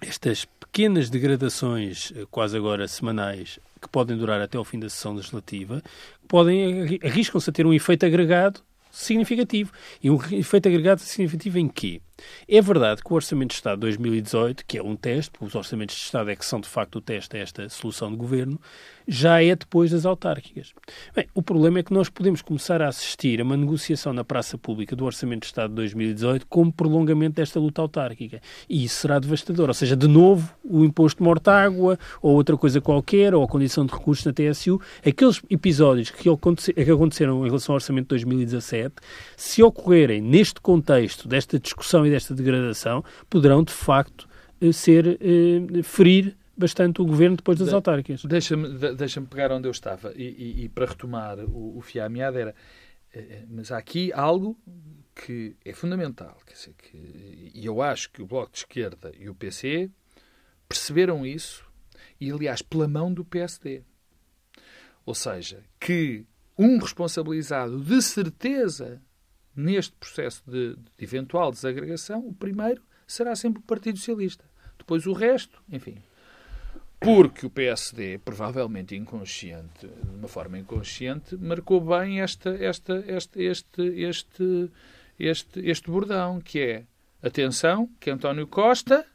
[0.00, 5.14] estas pequenas degradações, eh, quase agora semanais, que podem durar até ao fim da sessão
[5.14, 5.82] legislativa,
[6.28, 8.60] podem arri- arriscam-se a ter um efeito agregado
[8.92, 9.72] significativo.
[10.02, 12.00] E um efeito agregado significativo em quê?
[12.48, 15.54] É verdade que o Orçamento de Estado de 2018, que é um teste, porque os
[15.54, 18.60] Orçamentos de Estado é que são de facto o teste a esta solução de governo,
[19.06, 20.72] já é depois das autárquicas.
[21.14, 24.56] Bem, o problema é que nós podemos começar a assistir a uma negociação na praça
[24.56, 28.40] pública do Orçamento de Estado de 2018 como prolongamento desta luta autárquica.
[28.68, 29.68] E isso será devastador.
[29.68, 33.84] Ou seja, de novo, o imposto de morta-água, ou outra coisa qualquer, ou a condição
[33.84, 38.94] de recursos na TSU, aqueles episódios que aconteceram em relação ao Orçamento de 2017,
[39.36, 44.28] se ocorrerem neste contexto desta discussão e desta degradação, poderão, de facto,
[44.60, 48.22] eh, ser, eh, ferir bastante o governo depois das De- autárquicas.
[48.24, 52.04] Deixa-me de- deixa-me pegar onde eu estava e, e- e para retomar o, o fio
[52.04, 52.54] à meada era
[53.14, 54.58] eh, eh, mas há aqui algo
[55.14, 59.28] que é fundamental quer dizer, que, e eu acho que o Bloco de Esquerda e
[59.28, 59.90] o PC
[60.68, 61.64] perceberam isso
[62.20, 63.82] e aliás pela mão do PSD
[65.06, 66.24] ou seja, que
[66.58, 69.00] um responsabilizado de certeza
[69.60, 74.44] neste processo de, de eventual desagregação, o primeiro será sempre o Partido Socialista.
[74.78, 76.02] Depois o resto, enfim,
[77.00, 83.82] porque o PSD, provavelmente inconsciente, de uma forma inconsciente, marcou bem esta, esta, este, este,
[83.82, 84.70] este,
[85.18, 86.84] este, este bordão, que é,
[87.22, 89.06] atenção, que António Costa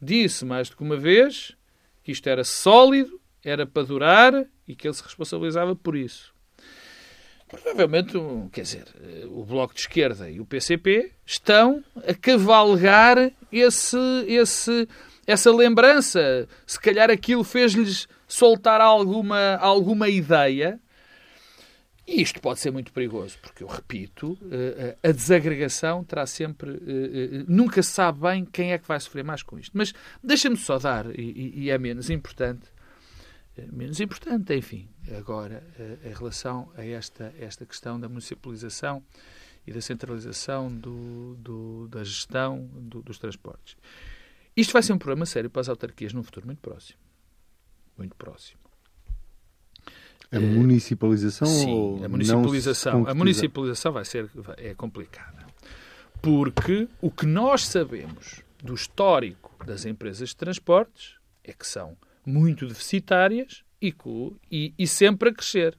[0.00, 1.56] disse mais do que uma vez
[2.02, 6.31] que isto era sólido, era para durar e que ele se responsabilizava por isso.
[7.52, 8.18] Provavelmente,
[8.50, 14.88] quer dizer, eh, o Bloco de Esquerda e o PCP estão a cavalgar esse, esse,
[15.26, 16.48] essa lembrança.
[16.66, 20.80] Se calhar aquilo fez-lhes soltar alguma, alguma ideia.
[22.08, 26.80] E isto pode ser muito perigoso, porque eu repito, eh, eh, a desagregação terá sempre.
[27.46, 29.72] Nunca se sabe bem quem é que vai sofrer mais com isto.
[29.76, 29.92] Mas
[30.24, 32.64] deixa-me só dar, e, é menos importante,
[33.72, 39.02] menos importante, enfim, agora, eh, em relação a esta, esta questão da municipalização
[39.66, 43.76] e da centralização do, do- da gestão do- dos transportes.
[44.56, 46.98] Isto vai ser um problema sério para as autarquias num futuro muito próximo.
[47.96, 48.60] Muito próximo.
[50.30, 53.06] A municipalização ou Sim, não a municipalização.
[53.06, 55.46] A municipalização vai ser é complicada.
[56.22, 62.66] Porque o que nós sabemos do histórico das empresas de transportes é que são muito
[62.66, 63.94] deficitárias e,
[64.50, 65.76] e, e sempre a crescer.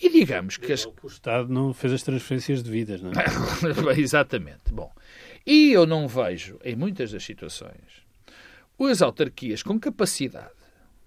[0.00, 3.94] E digamos que as, O Estado não fez as transferências devidas, não é?
[4.00, 4.72] Exatamente.
[4.72, 4.90] Bom,
[5.46, 8.02] e eu não vejo, em muitas das situações,
[8.78, 10.54] as autarquias com capacidade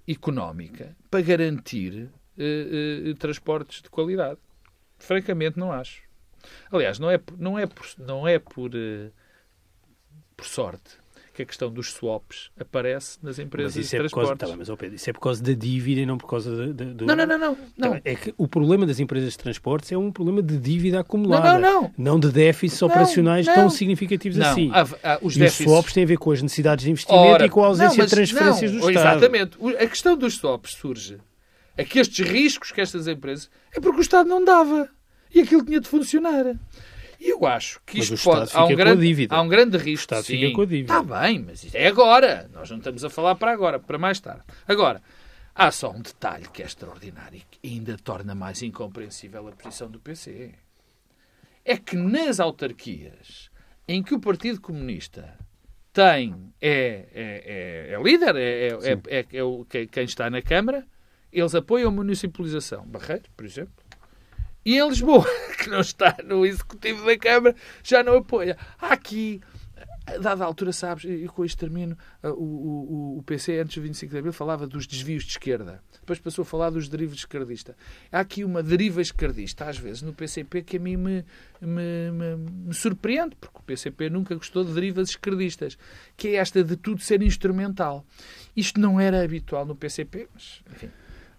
[0.08, 4.40] económica para garantir eh, eh, transportes de qualidade.
[5.00, 6.04] Francamente, não acho.
[6.72, 9.10] Aliás, não é, não é, por, não é por, eh,
[10.36, 10.98] por sorte
[11.34, 14.39] que a questão dos swaps aparece nas empresas de é por causa, transportes.
[14.39, 16.52] tá bem, mas, ó Pedro, isso é por causa da dívida e não por causa
[16.72, 17.06] do...
[17.06, 17.56] Não, não, não, não.
[17.56, 17.91] Tá não.
[17.93, 21.58] bem, É que o problema das empresas de transportes é um problema de dívida acumulada.
[21.58, 22.19] Não, não, não.
[22.19, 23.54] de déficits Não, operacionais não.
[23.56, 24.69] tão significativos Não, assim.
[24.72, 24.82] há-
[25.15, 27.46] há os e déficits- os swaps têm a ver com as necessidades de investimento Ora,
[27.46, 29.17] e com a ausência não, mas de transferências não, do Estado.
[29.17, 29.58] Exatamente.
[29.84, 31.17] A questão dos swaps surge.
[31.76, 33.50] É que estes riscos que estas empresas.
[33.76, 34.88] É porque o Estado não dava.
[35.34, 36.46] E aquilo tinha de funcionar.
[37.24, 38.52] E eu acho que Mas isto o pode.
[38.54, 39.34] Há um, grande, dívida.
[39.34, 40.02] há um grande risco.
[40.04, 40.40] Estado sim.
[40.40, 40.94] fica com a dívida.
[41.00, 42.50] Está bem, mas é agora.
[42.54, 44.42] Nós não estamos a falar para agora, para mais tarde.
[44.68, 45.02] Agora,
[45.56, 49.90] há só um detalhe que é extraordinário e que ainda torna mais incompreensível a posição
[49.90, 50.52] do PC.
[51.64, 53.50] É que nas autarquias
[53.88, 55.38] em que o Partido Comunista
[55.94, 60.86] tem é, é, é, é líder, é, é, é, é, o, quem está na Câmara,
[61.32, 62.86] eles apoiam a municipalização.
[62.86, 63.83] Barreiros, por exemplo.
[64.65, 65.26] E em Lisboa,
[65.62, 68.58] que não está no Executivo da Câmara, já não apoia.
[68.80, 69.41] Há aqui
[70.06, 74.12] a dada altura, sabes, e com isto termino, o, o, o PC antes do 25
[74.12, 75.82] de Abril falava dos desvios de esquerda.
[75.93, 77.76] Depois passou a falar dos derivos esquerdistas.
[78.12, 81.26] Há aqui uma deriva esquerdista, às vezes, no PCP, que a mim me,
[81.62, 82.36] me, me,
[82.67, 85.78] me surpreende, porque o PCP nunca gostou de derivas esquerdistas,
[86.17, 88.06] que é esta de tudo ser instrumental.
[88.56, 90.89] Isto não era habitual no PCP, mas, enfim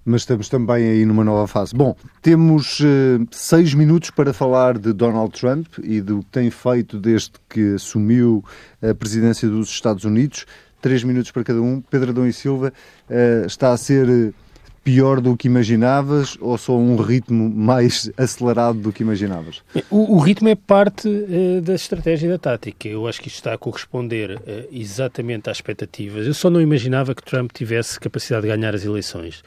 [0.05, 1.75] mas estamos também aí numa nova fase.
[1.75, 6.99] Bom, temos uh, seis minutos para falar de Donald Trump e do que tem feito
[6.99, 8.45] desde que assumiu
[8.83, 10.47] a presidência dos Estados Unidos.
[10.81, 11.81] Três minutos para cada um.
[11.81, 12.73] Pedro Adão e Silva
[13.09, 14.35] uh, está a ser
[14.85, 19.63] pior do que imaginavas ou só um ritmo mais acelerado do que imaginavas?
[19.91, 22.87] O, o ritmo é parte uh, da estratégia e da tática.
[22.87, 26.27] Eu acho que isto está a corresponder uh, exatamente às expectativas.
[26.27, 29.43] Eu só não imaginava que Trump tivesse capacidade de ganhar as eleições.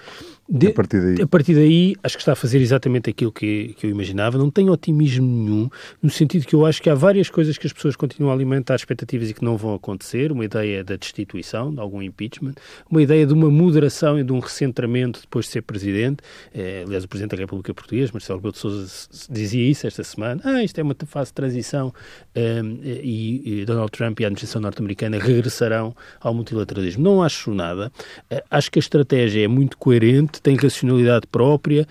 [0.49, 1.21] De, a partir daí?
[1.21, 4.37] A partir daí, acho que está a fazer exatamente aquilo que, que eu imaginava.
[4.37, 5.69] Não tenho otimismo nenhum,
[6.01, 8.75] no sentido que eu acho que há várias coisas que as pessoas continuam a alimentar
[8.75, 10.31] expectativas e que não vão acontecer.
[10.31, 12.53] Uma ideia da destituição, de algum impeachment,
[12.89, 16.23] uma ideia de uma moderação e de um recentramento depois de ser presidente.
[16.53, 20.41] É, aliás, o Presidente da República Portuguesa, Marcelo Rebelo de Sousa, dizia isso esta semana.
[20.45, 21.93] Ah, isto é uma fase de transição
[22.35, 27.03] um, e, e, Donald Trump e a administração norte-americana regressarão ao multilateralismo.
[27.03, 27.91] Não acho nada.
[28.31, 31.87] Uh, acho que a estratégia é muito coerente tem racionalidade própria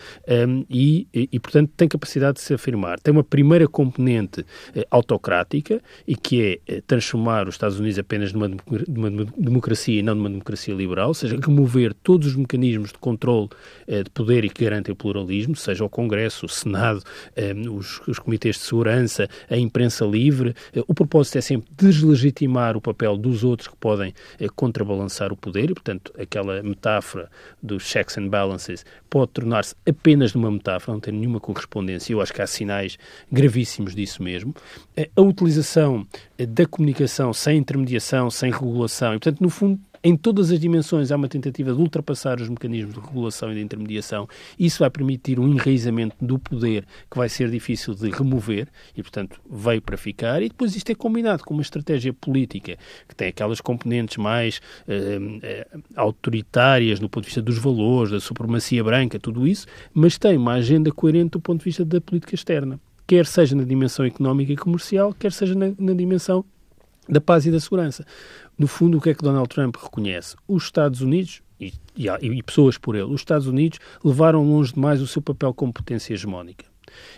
[0.49, 3.01] um, e, e, portanto, tem capacidade de se afirmar.
[3.01, 8.33] Tem uma primeira componente uh, autocrática e que é uh, transformar os Estados Unidos apenas
[8.33, 8.49] numa,
[8.89, 13.49] numa, democracia e não numa democracia liberal, ou seja, remover todos os mecanismos de controle
[13.89, 17.03] uh, de poder e que garantem o pluralismo, seja o Congresso, o Senado,
[17.37, 20.55] um, os, os, comitês de segurança, a imprensa livre.
[20.87, 24.13] o propósito é sempre deslegitimar o papel dos outros que podem
[24.55, 27.31] contrabalançar o poder e, portanto, aquela metáfora
[27.63, 32.13] dos checks and balances pode tornar-se apenas numa metáfora, não tem nenhuma correspondência.
[32.13, 32.99] Eu acho que há sinais
[33.33, 34.55] gravíssimos disso mesmo.
[35.17, 36.07] A utilização
[36.39, 41.17] da comunicação sem intermediação, sem regulação, e, portanto, no fundo, em todas as dimensões há
[41.17, 44.29] uma tentativa de ultrapassar os mecanismos de regulação e de intermediação.
[44.59, 49.41] Isso vai permitir um enraizamento do poder que vai ser difícil de remover e, portanto,
[49.51, 50.43] veio para ficar.
[50.43, 52.77] E depois isto é combinado com uma estratégia política
[53.09, 58.21] que tem aquelas componentes mais eh, eh, autoritárias do ponto de vista dos valores, da
[58.21, 62.35] supremacia branca, tudo isso, mas tem uma agenda coerente do ponto de vista da política
[62.35, 66.45] externa quer seja na dimensão económica e comercial, quer seja na, na dimensão
[67.09, 68.05] da paz e da segurança.
[68.59, 70.37] No fundo, o que é que Donald Trump reconhece?
[70.47, 75.01] Os Estados Unidos, e, e, e pessoas por ele, os Estados Unidos levaram longe demais
[75.01, 76.65] o seu papel como potência hegemónica.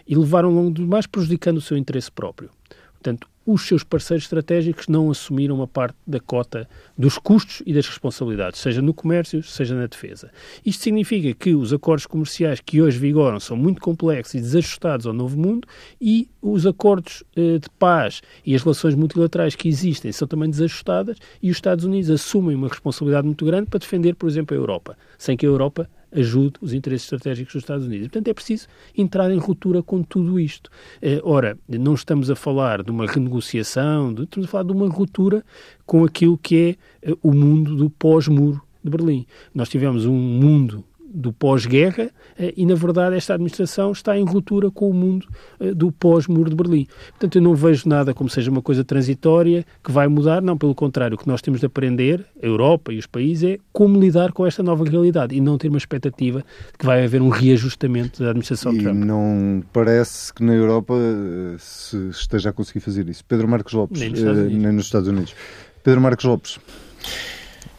[0.06, 2.50] E levaram longe demais prejudicando o seu interesse próprio.
[2.92, 7.86] Portanto, os seus parceiros estratégicos não assumiram uma parte da cota dos custos e das
[7.86, 10.30] responsabilidades, seja no comércio, seja na defesa.
[10.66, 15.14] Isto significa que os acordos comerciais que hoje vigoram são muito complexos e desajustados ao
[15.14, 15.66] novo mundo
[15.98, 21.16] e os acordos eh, de paz e as relações multilaterais que existem são também desajustadas
[21.42, 24.96] e os Estados Unidos assumem uma responsabilidade muito grande para defender, por exemplo, a Europa,
[25.18, 28.08] sem que a Europa ajude os interesses estratégicos dos Estados Unidos.
[28.08, 30.70] Portanto, é preciso entrar em ruptura com tudo isto.
[31.02, 35.44] Eh, ora, não estamos a falar de uma renegociação, estamos a falar de uma ruptura
[35.84, 39.26] com aquilo que é eh, o mundo do pós-muro de Berlim.
[39.54, 44.70] Nós tivemos um mundo do pós-guerra eh, e, na verdade, esta administração está em ruptura
[44.70, 45.26] com o mundo
[45.58, 46.86] eh, do pós-muro de Berlim.
[47.10, 50.74] Portanto, eu não vejo nada como seja uma coisa transitória que vai mudar, não, pelo
[50.74, 54.32] contrário, o que nós temos de aprender, a Europa e os países, é como lidar
[54.32, 56.40] com esta nova realidade e não ter uma expectativa
[56.72, 58.96] de que vai haver um reajustamento da administração e Trump.
[58.96, 63.24] não parece que na Europa eh, se esteja a conseguir fazer isso.
[63.24, 64.62] Pedro Marcos Lopes, nem nos Estados Unidos.
[64.62, 65.34] Nem nos Estados Unidos.
[65.82, 66.58] Pedro Marcos Lopes.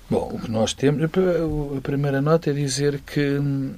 [0.10, 3.76] Bom, o que nós temos, a primeira nota é dizer que hum,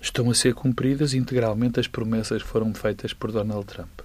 [0.00, 4.00] estão a ser cumpridas integralmente as promessas que foram feitas por Donald Trump.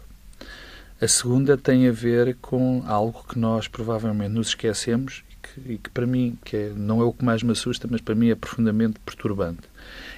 [1.00, 5.78] A segunda tem a ver com algo que nós provavelmente nos esquecemos e que, e
[5.78, 8.30] que para mim que é, não é o que mais me assusta, mas para mim
[8.30, 9.71] é profundamente perturbante.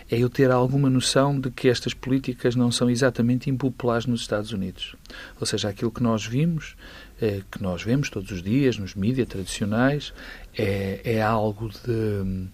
[0.10, 4.52] É eu ter alguma noção de que estas políticas não são exatamente impopulares nos Estados
[4.52, 4.96] Unidos.
[5.40, 6.76] Ou seja, aquilo que nós vimos
[7.22, 10.14] é, que nós vemos todos os dias nos mídias tradicionais
[10.58, 12.48] é, é algo de,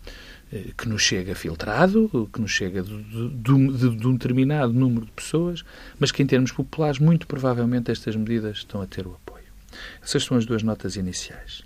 [0.52, 5.12] eh, que nos chega filtrado, que nos chega de, de, de, um determinado número de
[5.12, 5.64] pessoas,
[6.00, 9.46] mas que em termos populares, muito provavelmente estas medidas estão a ter o apoio.
[10.04, 11.64] Essas são as duas notas iniciais.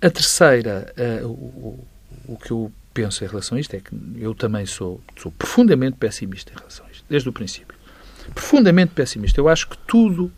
[0.00, 0.92] A terceira,
[1.22, 1.86] uh, o,
[2.28, 5.98] o, que eu penso em relação a isto é que eu também sou, sou profundamente
[5.98, 7.76] pessimista em relação a isto, desde o princípio.
[8.34, 9.38] Profundamente pessimista.
[9.38, 10.32] Eu acho que tudo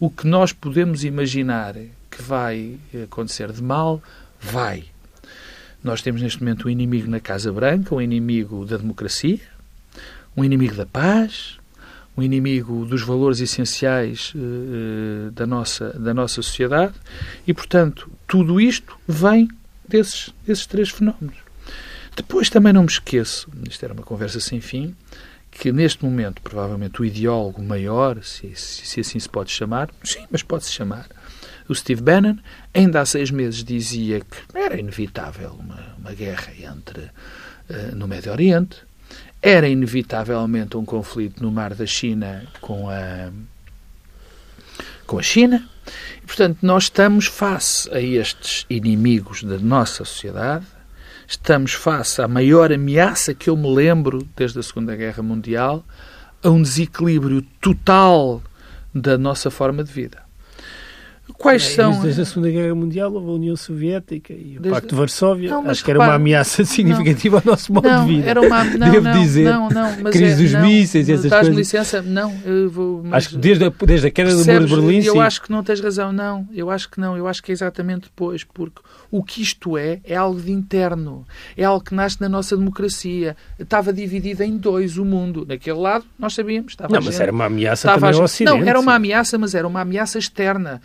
[0.00, 1.74] o que nós podemos imaginar
[2.10, 4.02] que vai acontecer de mal,
[4.40, 4.86] vai.
[5.84, 9.40] Nós temos neste momento um inimigo na Casa Branca, um inimigo da democracia,
[10.34, 11.58] um inimigo da paz,
[12.16, 16.94] um inimigo dos valores essenciais uh, da, nossa, da nossa sociedade
[17.46, 19.46] e, portanto, tudo isto vem
[19.86, 21.47] desses, desses três fenómenos.
[22.18, 24.92] Depois também não me esqueço, isto era uma conversa sem fim,
[25.52, 30.26] que neste momento, provavelmente, o ideólogo maior, se, se, se assim se pode chamar, sim,
[30.28, 31.06] mas pode-se chamar,
[31.68, 32.36] o Steve Bannon,
[32.74, 38.32] ainda há seis meses dizia que era inevitável uma, uma guerra entre uh, no Médio
[38.32, 38.78] Oriente,
[39.40, 43.30] era inevitavelmente um conflito no mar da China com a,
[45.06, 45.68] com a China.
[46.20, 50.66] E, portanto, nós estamos face a estes inimigos da nossa sociedade,
[51.28, 55.84] estamos face à maior ameaça que eu me lembro desde a Segunda Guerra Mundial,
[56.42, 58.42] a um desequilíbrio total
[58.94, 60.27] da nossa forma de vida.
[61.36, 62.00] Quais é, são.
[62.00, 64.70] Desde a Segunda Guerra Mundial houve a União Soviética e o desde...
[64.70, 65.50] Pacto de Varsóvia.
[65.50, 68.30] Não, Acho que era uma ameaça significativa não, ao nosso modo não, de vida.
[68.30, 69.44] Era uma, não, Devo não, dizer.
[69.44, 71.56] Não, não, mas Crise é, dos não, mísseis, essas coisas.
[71.56, 72.32] licença, não.
[72.70, 75.04] Vou, mas, acho que desde a, desde a queda do Muro de Berlim.
[75.04, 75.20] Eu sim.
[75.20, 76.48] acho que não tens razão, não.
[76.52, 77.16] Eu acho que não.
[77.16, 81.26] Eu acho que é exatamente depois, porque o que isto é, é algo de interno.
[81.56, 83.36] É algo que nasce na nossa democracia.
[83.58, 85.46] Estava dividido em dois o mundo.
[85.48, 86.72] Naquele lado, nós sabíamos.
[86.72, 88.58] Estava não, mas era uma ameaça também ao Ocidente.
[88.58, 90.80] Não, era uma ameaça, mas era uma ameaça externa.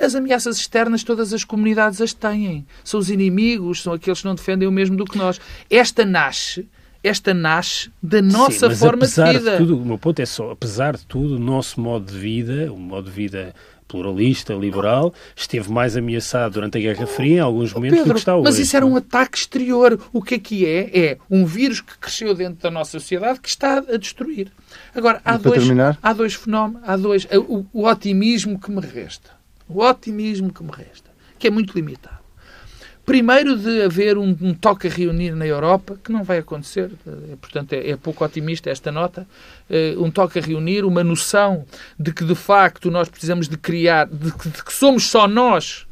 [0.00, 2.66] As ameaças externas todas as comunidades as têm.
[2.84, 5.40] São os inimigos, são aqueles que não defendem o mesmo do que nós.
[5.70, 6.68] Esta nasce
[7.02, 9.52] esta nasce da nossa Sim, forma de vida.
[9.52, 12.72] De tudo, o meu ponto é só, apesar de tudo, o nosso modo de vida,
[12.72, 13.54] o modo de vida
[13.86, 18.20] pluralista, liberal, esteve mais ameaçado durante a Guerra Fria em alguns momentos Pedro, do que
[18.20, 18.44] está hoje.
[18.44, 19.98] Mas isso era um ataque exterior.
[20.12, 20.98] O que é que é?
[20.98, 24.52] É um vírus que cresceu dentro da nossa sociedade que está a destruir.
[24.94, 25.64] Agora, há, dois,
[26.02, 27.26] há dois fenómenos, há dois.
[27.48, 29.37] O, o otimismo que me resta.
[29.68, 32.18] O otimismo que me resta, que é muito limitado.
[33.08, 37.36] Primeiro de haver um, um toque a reunir na Europa, que não vai acontecer, eh,
[37.40, 39.26] portanto é, é pouco otimista esta nota,
[39.70, 41.64] uh, um toque a reunir, uma noção
[41.98, 45.86] de que de facto nós precisamos de criar, de que, de que somos só nós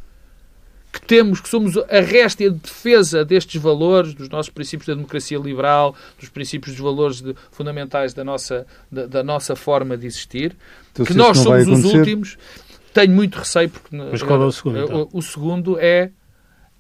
[0.92, 4.94] que temos, que somos a resta e a defesa destes valores, dos nossos princípios da
[4.94, 10.06] democracia liberal, dos princípios dos valores de, fundamentais da nossa, da, da, nossa forma de
[10.06, 10.56] existir,
[10.92, 12.38] então, que nós somos os últimos.
[12.96, 13.94] Tenho muito receio porque...
[13.94, 14.78] Mas qual é o segundo?
[14.78, 15.08] Então?
[15.12, 16.08] O, o segundo é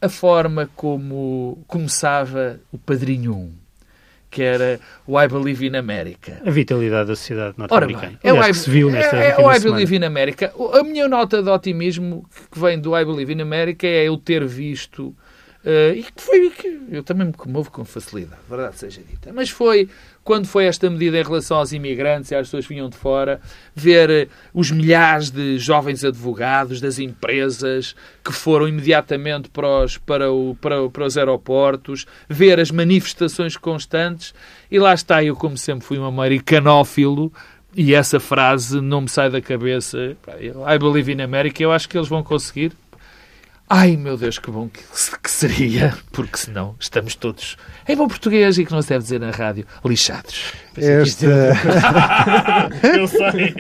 [0.00, 3.52] a forma como começava o Padrinho 1,
[4.30, 6.40] que era o I Believe in America.
[6.42, 8.18] A vitalidade da sociedade norte-americana.
[8.22, 10.54] É o I, se viu nesta é, é o I Believe in America.
[10.72, 14.42] A minha nota de otimismo que vem do I Believe in America é eu ter
[14.46, 15.14] visto
[15.96, 19.32] e que foi que eu também me comovo com facilidade, verdade seja dita.
[19.32, 19.88] Mas foi
[20.26, 23.40] quando foi esta medida em relação aos imigrantes e às pessoas que vinham de fora,
[23.74, 27.94] ver uh, os milhares de jovens advogados das empresas
[28.24, 34.34] que foram imediatamente para os, para, o, para, para os aeroportos, ver as manifestações constantes,
[34.68, 37.32] e lá está, eu como sempre fui um americanófilo,
[37.72, 40.16] e essa frase não me sai da cabeça.
[40.26, 42.72] I believe in America, eu acho que eles vão conseguir,
[43.68, 44.80] Ai meu Deus, que bom que,
[45.20, 47.56] que, seria, porque senão estamos todos
[47.88, 50.52] em bom português e que não se deve dizer na rádio, lixados.
[50.76, 51.26] Esta...
[52.96, 53.54] Eu sei.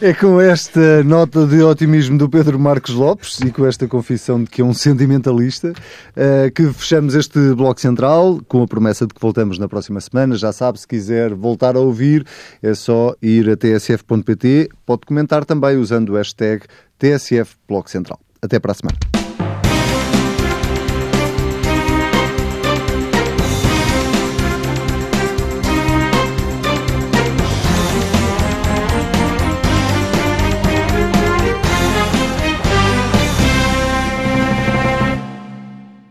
[0.00, 4.48] É com esta nota de otimismo do Pedro Marcos Lopes e com esta confissão de
[4.48, 9.20] que é um sentimentalista uh, que fechamos este Bloco Central com a promessa de que
[9.20, 10.34] voltamos na próxima semana.
[10.36, 12.24] Já sabe, se quiser voltar a ouvir,
[12.62, 14.70] é só ir a tsf.pt.
[14.86, 16.64] Pode comentar também usando o hashtag
[16.98, 18.18] TSF Bloco Central.
[18.40, 19.15] Até para a semana.